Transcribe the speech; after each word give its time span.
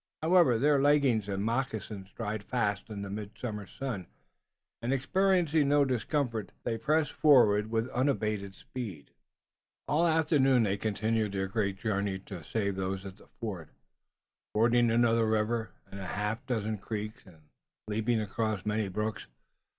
However, 0.23 0.57
their 0.57 0.81
leggings 0.81 1.29
and 1.29 1.45
moccasins 1.45 2.09
dried 2.15 2.41
fast 2.41 2.89
in 2.89 3.03
the 3.03 3.09
midsummer 3.11 3.67
sun, 3.67 4.07
and, 4.81 4.91
experiencing 4.91 5.69
no 5.69 5.85
discomfort, 5.85 6.51
they 6.63 6.79
pressed 6.79 7.11
forward 7.11 7.69
with 7.69 7.87
unabated 7.89 8.55
speed. 8.55 9.11
All 9.87 10.05
the 10.05 10.09
afternoon 10.11 10.63
they 10.63 10.75
continued 10.77 11.33
their 11.33 11.45
great 11.45 11.77
journey 11.77 12.17
to 12.17 12.43
save 12.43 12.77
those 12.77 13.05
at 13.05 13.17
the 13.17 13.27
fort, 13.39 13.69
fording 14.55 14.89
another 14.89 15.27
river 15.27 15.69
and 15.91 15.99
a 15.99 16.07
half 16.07 16.43
dozen 16.47 16.79
creeks 16.79 17.21
and 17.27 17.37
leaping 17.87 18.19
across 18.19 18.65
many 18.65 18.87
brooks. 18.87 19.27